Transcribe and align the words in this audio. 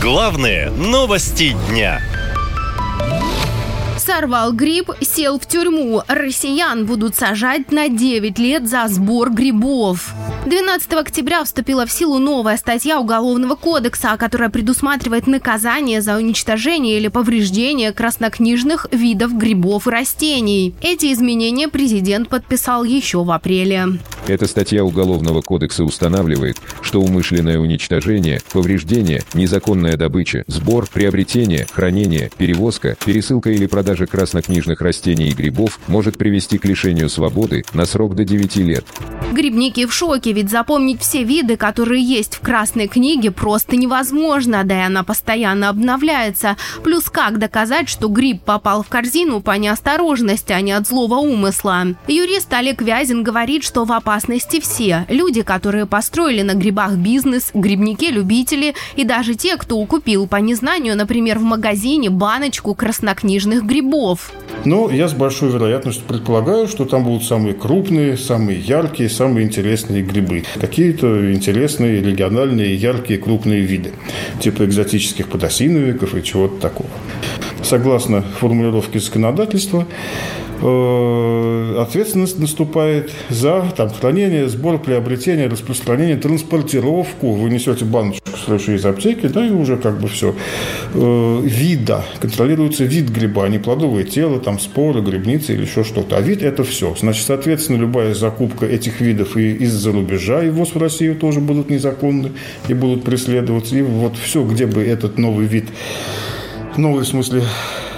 Главные 0.00 0.70
новости 0.70 1.54
дня. 1.68 2.00
Сорвал 3.98 4.54
гриб, 4.54 4.90
сел 5.02 5.38
в 5.38 5.46
тюрьму. 5.46 6.02
Россиян 6.08 6.86
будут 6.86 7.16
сажать 7.16 7.70
на 7.70 7.90
9 7.90 8.38
лет 8.38 8.66
за 8.66 8.86
сбор 8.88 9.30
грибов. 9.30 10.14
12 10.46 10.94
октября 10.94 11.44
вступила 11.44 11.84
в 11.84 11.92
силу 11.92 12.18
новая 12.18 12.56
статья 12.56 12.98
Уголовного 12.98 13.56
кодекса, 13.56 14.16
которая 14.16 14.48
предусматривает 14.48 15.26
наказание 15.26 16.00
за 16.00 16.16
уничтожение 16.16 16.96
или 16.96 17.08
повреждение 17.08 17.92
краснокнижных 17.92 18.86
видов 18.92 19.36
грибов 19.36 19.86
и 19.86 19.90
растений. 19.90 20.74
Эти 20.80 21.12
изменения 21.12 21.68
президент 21.68 22.30
подписал 22.30 22.84
еще 22.84 23.22
в 23.22 23.30
апреле. 23.30 23.98
Эта 24.26 24.46
статья 24.46 24.84
Уголовного 24.84 25.40
кодекса 25.40 25.84
устанавливает, 25.84 26.58
что 26.82 27.00
умышленное 27.00 27.58
уничтожение, 27.58 28.40
повреждение, 28.52 29.22
незаконная 29.34 29.96
добыча, 29.96 30.44
сбор, 30.46 30.86
приобретение, 30.92 31.66
хранение, 31.70 32.30
перевозка, 32.36 32.96
пересылка 33.04 33.50
или 33.50 33.66
продажа 33.66 34.06
краснокнижных 34.06 34.80
растений 34.80 35.28
и 35.28 35.34
грибов 35.34 35.80
может 35.88 36.18
привести 36.18 36.58
к 36.58 36.64
лишению 36.64 37.08
свободы 37.08 37.64
на 37.72 37.86
срок 37.86 38.14
до 38.14 38.24
9 38.24 38.56
лет. 38.56 38.84
Грибники 39.30 39.86
в 39.86 39.92
шоке, 39.94 40.32
ведь 40.32 40.50
запомнить 40.50 41.00
все 41.00 41.22
виды, 41.22 41.56
которые 41.56 42.02
есть 42.02 42.34
в 42.34 42.40
Красной 42.40 42.88
книге, 42.88 43.30
просто 43.30 43.76
невозможно, 43.76 44.64
да 44.64 44.80
и 44.80 44.86
она 44.86 45.04
постоянно 45.04 45.68
обновляется. 45.68 46.56
Плюс 46.82 47.04
как 47.04 47.38
доказать, 47.38 47.88
что 47.88 48.08
гриб 48.08 48.42
попал 48.42 48.82
в 48.82 48.88
корзину 48.88 49.40
по 49.40 49.52
неосторожности, 49.52 50.52
а 50.52 50.60
не 50.60 50.72
от 50.72 50.88
злого 50.88 51.16
умысла? 51.16 51.86
Юрист 52.08 52.52
Олег 52.52 52.82
Вязин 52.82 53.22
говорит, 53.22 53.62
что 53.62 53.84
в 53.84 53.92
опасности 53.92 54.58
все. 54.58 55.06
Люди, 55.08 55.42
которые 55.42 55.86
построили 55.86 56.42
на 56.42 56.54
грибах 56.54 56.94
бизнес, 56.94 57.50
грибники-любители 57.54 58.74
и 58.96 59.04
даже 59.04 59.34
те, 59.34 59.56
кто 59.56 59.80
купил 59.84 60.26
по 60.26 60.36
незнанию, 60.36 60.96
например, 60.96 61.38
в 61.38 61.42
магазине 61.42 62.10
баночку 62.10 62.74
краснокнижных 62.74 63.64
грибов. 63.64 64.32
Но 64.64 64.90
я 64.90 65.08
с 65.08 65.14
большой 65.14 65.50
вероятностью 65.50 66.04
предполагаю, 66.06 66.66
что 66.66 66.84
там 66.84 67.04
будут 67.04 67.24
самые 67.24 67.54
крупные, 67.54 68.16
самые 68.16 68.58
яркие, 68.58 69.08
самые 69.20 69.46
интересные 69.46 70.02
грибы. 70.02 70.44
Какие-то 70.58 71.30
интересные, 71.34 72.00
региональные, 72.00 72.74
яркие, 72.74 73.18
крупные 73.18 73.60
виды. 73.60 73.92
Типа 74.40 74.64
экзотических 74.64 75.28
подосиновиков 75.28 76.14
и 76.14 76.24
чего-то 76.24 76.58
такого. 76.58 76.88
Согласно 77.62 78.22
формулировке 78.22 78.98
законодательства, 78.98 79.86
Э, 80.62 81.76
ответственность 81.80 82.38
наступает 82.38 83.10
за 83.30 83.64
там, 83.76 83.88
хранение, 83.88 84.46
сбор, 84.46 84.78
приобретение, 84.78 85.48
распространение, 85.48 86.16
транспортировку. 86.16 87.32
Вы 87.32 87.48
несете 87.48 87.86
баночку 87.86 88.29
сразу 88.50 88.72
из 88.72 88.84
аптеки, 88.84 89.26
да, 89.26 89.46
и 89.46 89.50
уже 89.50 89.76
как 89.76 90.00
бы 90.00 90.08
все. 90.08 90.34
Э, 90.94 91.40
вида. 91.42 92.04
Контролируется 92.20 92.84
вид 92.84 93.08
гриба, 93.08 93.44
а 93.44 93.48
не 93.48 93.58
плодовое 93.58 94.04
тело, 94.04 94.40
там 94.40 94.58
споры, 94.58 95.00
грибницы 95.00 95.54
или 95.54 95.62
еще 95.62 95.84
что-то. 95.84 96.16
А 96.16 96.20
вид– 96.20 96.42
это 96.42 96.64
все. 96.64 96.94
Значит, 96.98 97.26
соответственно, 97.26 97.78
любая 97.78 98.14
закупка 98.14 98.66
этих 98.66 99.00
видов 99.00 99.36
и 99.36 99.52
из-за 99.52 99.92
рубежа, 99.92 100.42
и 100.42 100.50
ввоз 100.50 100.74
в 100.74 100.78
Россию 100.78 101.16
тоже 101.16 101.40
будут 101.40 101.70
незаконны 101.70 102.32
и 102.68 102.74
будут 102.74 103.04
преследоваться. 103.04 103.76
И 103.76 103.82
вот 103.82 104.16
все, 104.16 104.44
где 104.44 104.66
бы 104.66 104.82
этот 104.82 105.18
новый 105.18 105.46
вид, 105.46 105.66
новый 106.76 107.04
в 107.04 107.08
смысле 107.08 107.42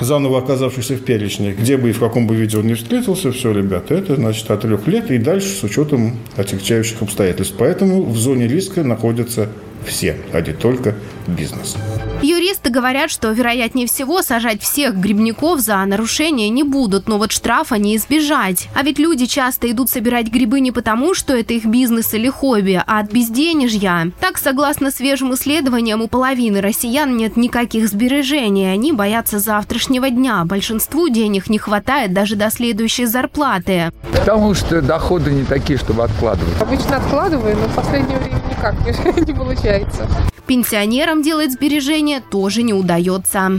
заново 0.00 0.38
оказавшийся 0.38 0.94
в 0.94 1.00
перечне, 1.02 1.52
где 1.52 1.76
бы 1.76 1.90
и 1.90 1.92
в 1.92 2.00
каком 2.00 2.26
бы 2.26 2.36
виде 2.36 2.58
он 2.58 2.66
не 2.66 2.74
встретился, 2.74 3.32
все, 3.32 3.52
ребята, 3.52 3.94
это 3.94 4.16
значит 4.16 4.50
от 4.50 4.60
трех 4.60 4.86
лет 4.86 5.10
и 5.10 5.18
дальше 5.18 5.48
с 5.48 5.62
учетом 5.62 6.18
отягчающих 6.36 7.02
обстоятельств. 7.02 7.54
Поэтому 7.58 8.04
в 8.04 8.16
зоне 8.16 8.46
риска 8.46 8.82
находятся 8.82 9.48
все, 9.86 10.16
а 10.32 10.40
не 10.40 10.52
только 10.52 10.94
бизнес. 11.26 11.76
Юристы 12.22 12.70
говорят, 12.70 13.10
что 13.10 13.30
вероятнее 13.30 13.86
всего 13.86 14.22
сажать 14.22 14.62
всех 14.62 14.96
грибников 14.96 15.60
за 15.60 15.84
нарушение 15.84 16.48
не 16.48 16.62
будут, 16.62 17.08
но 17.08 17.18
вот 17.18 17.32
штрафа 17.32 17.76
не 17.76 17.96
избежать. 17.96 18.68
А 18.74 18.82
ведь 18.82 18.98
люди 18.98 19.26
часто 19.26 19.70
идут 19.70 19.90
собирать 19.90 20.28
грибы 20.28 20.60
не 20.60 20.72
потому, 20.72 21.14
что 21.14 21.36
это 21.36 21.54
их 21.54 21.66
бизнес 21.66 22.14
или 22.14 22.28
хобби, 22.28 22.82
а 22.86 23.00
от 23.00 23.12
безденежья. 23.12 24.12
Так, 24.20 24.38
согласно 24.38 24.90
свежим 24.90 25.34
исследованиям, 25.34 26.00
у 26.02 26.08
половины 26.08 26.60
россиян 26.60 27.16
нет 27.16 27.36
никаких 27.36 27.88
сбережений, 27.88 28.72
они 28.72 28.92
боятся 28.92 29.38
завтрашнего 29.38 30.08
дня. 30.10 30.44
Большинству 30.44 31.08
денег 31.08 31.50
не 31.50 31.58
хватает 31.58 32.12
даже 32.12 32.36
до 32.36 32.50
следующей 32.50 33.06
зарплаты. 33.06 33.90
Потому 34.10 34.54
что 34.54 34.80
доходы 34.80 35.30
не 35.30 35.44
такие, 35.44 35.78
чтобы 35.78 36.04
откладывать. 36.04 36.60
Обычно 36.60 36.96
откладываю, 36.96 37.56
но 37.56 37.66
в 37.68 37.74
последнее 37.74 38.18
время 38.18 38.40
никак 38.56 39.26
не 39.26 39.32
получается. 39.32 40.08
Пенсионерам 40.46 41.22
делать 41.22 41.52
сбережения 41.52 42.20
тоже 42.20 42.62
не 42.62 42.72
удается. 42.72 43.50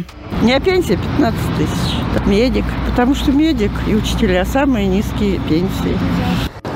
У 0.42 0.46
меня 0.46 0.60
пенсия 0.60 0.98
15 1.18 1.40
тысяч. 1.58 2.26
Медик. 2.26 2.66
Потому 2.90 3.16
что 3.16 3.32
медик 3.32 3.72
и 3.88 3.96
учителя 3.96 4.46
самые 4.46 4.88
низкие 4.88 5.40
пенсии. 5.50 5.98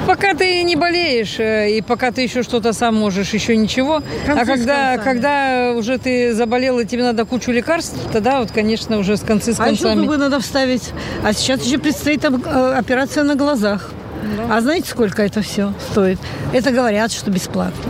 Пока 0.07 0.33
ты 0.33 0.63
не 0.63 0.75
болеешь, 0.75 1.39
э, 1.39 1.77
и 1.77 1.81
пока 1.81 2.11
ты 2.11 2.21
еще 2.21 2.43
что-то 2.43 2.73
сам 2.73 2.95
можешь, 2.95 3.33
еще 3.33 3.55
ничего. 3.55 4.01
а 4.27 4.45
когда, 4.45 4.97
когда 4.97 5.73
уже 5.77 5.99
ты 5.99 6.33
заболел, 6.33 6.79
и 6.79 6.85
тебе 6.85 7.03
надо 7.03 7.23
кучу 7.23 7.51
лекарств, 7.51 7.97
тогда 8.11 8.39
вот, 8.39 8.51
конечно, 8.51 8.97
уже 8.97 9.15
с 9.15 9.21
концы 9.21 9.53
с 9.53 9.57
концами. 9.57 9.91
А 9.91 9.93
еще 9.93 10.01
зубы 10.01 10.17
надо 10.17 10.39
вставить. 10.39 10.91
А 11.23 11.33
сейчас 11.33 11.63
еще 11.63 11.77
предстоит 11.77 12.25
э, 12.25 12.73
операция 12.73 13.23
на 13.23 13.35
глазах. 13.35 13.91
Да. 14.21 14.57
А 14.57 14.61
знаете, 14.61 14.89
сколько 14.89 15.21
это 15.23 15.41
все 15.41 15.73
стоит? 15.91 16.19
Это 16.53 16.71
говорят, 16.71 17.11
что 17.11 17.31
бесплатно. 17.31 17.83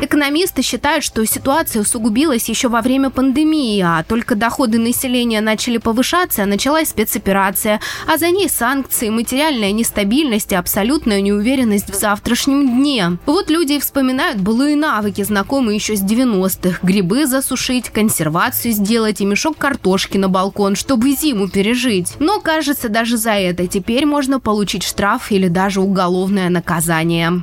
Экономисты 0.00 0.62
считают, 0.62 1.04
что 1.04 1.24
ситуация 1.24 1.82
усугубилась 1.82 2.48
еще 2.48 2.68
во 2.68 2.82
время 2.82 3.10
пандемии, 3.10 3.80
а 3.80 4.02
только 4.02 4.34
доходы 4.34 4.78
населения 4.78 5.40
начали 5.40 5.78
повышаться, 5.78 6.44
началась 6.44 6.88
спецоперация, 6.88 7.80
а 8.06 8.18
за 8.18 8.30
ней 8.30 8.48
санкции, 8.48 9.08
материальная 9.08 9.72
нестабильность 9.72 10.52
и 10.52 10.56
абсолютная 10.56 11.20
неуверенность 11.20 11.90
в 11.90 11.94
завтрашнем 11.94 12.76
дне. 12.76 13.18
Вот 13.26 13.50
люди 13.50 13.78
вспоминают 13.78 14.40
былые 14.40 14.76
навыки, 14.76 15.22
знакомые 15.22 15.76
еще 15.76 15.96
с 15.96 16.02
90-х. 16.02 16.80
Грибы 16.82 17.26
засушить, 17.26 17.90
консервацию 17.90 18.72
сделать 18.72 19.20
и 19.20 19.24
мешок 19.24 19.56
картошки 19.56 20.18
на 20.18 20.28
балкон, 20.28 20.76
чтобы 20.76 21.12
зиму 21.12 21.48
пережить. 21.48 22.14
Но, 22.18 22.40
кажется, 22.40 22.88
даже 22.88 23.16
за 23.16 23.32
это 23.32 23.66
теперь 23.66 24.06
можно 24.06 24.40
получить 24.40 24.82
штраф 24.82 25.30
или 25.32 25.48
даже 25.48 25.80
уголовное 25.80 26.50
наказание. 26.50 27.42